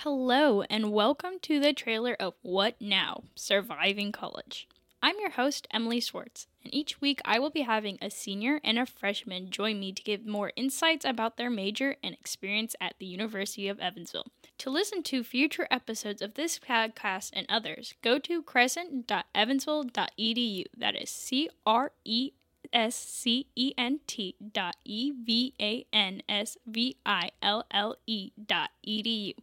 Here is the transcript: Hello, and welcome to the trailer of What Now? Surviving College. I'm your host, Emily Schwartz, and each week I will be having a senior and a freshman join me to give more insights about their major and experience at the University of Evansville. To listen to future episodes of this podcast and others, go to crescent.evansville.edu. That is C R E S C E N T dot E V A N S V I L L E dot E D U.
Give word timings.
Hello, 0.00 0.60
and 0.68 0.92
welcome 0.92 1.38
to 1.40 1.58
the 1.58 1.72
trailer 1.72 2.14
of 2.20 2.34
What 2.42 2.74
Now? 2.78 3.22
Surviving 3.34 4.12
College. 4.12 4.68
I'm 5.02 5.18
your 5.18 5.30
host, 5.30 5.66
Emily 5.70 6.00
Schwartz, 6.00 6.48
and 6.62 6.74
each 6.74 7.00
week 7.00 7.22
I 7.24 7.38
will 7.38 7.48
be 7.48 7.62
having 7.62 7.96
a 8.02 8.10
senior 8.10 8.60
and 8.62 8.78
a 8.78 8.84
freshman 8.84 9.48
join 9.48 9.80
me 9.80 9.92
to 9.92 10.02
give 10.02 10.26
more 10.26 10.52
insights 10.54 11.06
about 11.06 11.38
their 11.38 11.48
major 11.48 11.96
and 12.04 12.14
experience 12.14 12.76
at 12.78 12.96
the 12.98 13.06
University 13.06 13.68
of 13.68 13.80
Evansville. 13.80 14.26
To 14.58 14.68
listen 14.68 15.02
to 15.04 15.24
future 15.24 15.66
episodes 15.70 16.20
of 16.20 16.34
this 16.34 16.58
podcast 16.58 17.30
and 17.32 17.46
others, 17.48 17.94
go 18.02 18.18
to 18.18 18.42
crescent.evansville.edu. 18.42 20.64
That 20.76 20.94
is 20.94 21.08
C 21.08 21.48
R 21.64 21.92
E 22.04 22.32
S 22.70 22.94
C 22.94 23.46
E 23.56 23.72
N 23.78 24.00
T 24.06 24.36
dot 24.52 24.76
E 24.84 25.12
V 25.12 25.54
A 25.58 25.86
N 25.90 26.20
S 26.28 26.58
V 26.66 26.98
I 27.06 27.30
L 27.40 27.64
L 27.70 27.96
E 28.06 28.32
dot 28.46 28.72
E 28.82 29.00
D 29.00 29.34
U. 29.38 29.42